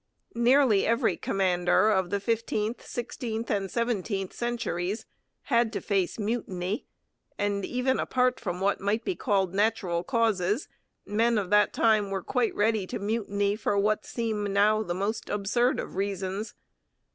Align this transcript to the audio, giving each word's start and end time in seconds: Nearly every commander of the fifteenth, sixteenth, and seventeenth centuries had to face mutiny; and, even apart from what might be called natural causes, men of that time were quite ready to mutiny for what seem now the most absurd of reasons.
Nearly 0.33 0.87
every 0.87 1.15
commander 1.15 1.91
of 1.91 2.09
the 2.09 2.19
fifteenth, 2.19 2.83
sixteenth, 2.83 3.51
and 3.51 3.69
seventeenth 3.69 4.33
centuries 4.33 5.05
had 5.43 5.71
to 5.73 5.79
face 5.79 6.17
mutiny; 6.17 6.87
and, 7.37 7.63
even 7.63 7.99
apart 7.99 8.39
from 8.39 8.61
what 8.61 8.81
might 8.81 9.05
be 9.05 9.13
called 9.15 9.53
natural 9.53 10.03
causes, 10.03 10.67
men 11.05 11.37
of 11.37 11.51
that 11.51 11.71
time 11.71 12.09
were 12.09 12.23
quite 12.23 12.55
ready 12.55 12.87
to 12.87 12.97
mutiny 12.97 13.55
for 13.55 13.77
what 13.77 14.03
seem 14.03 14.43
now 14.45 14.81
the 14.81 14.95
most 14.95 15.29
absurd 15.29 15.79
of 15.79 15.95
reasons. 15.95 16.55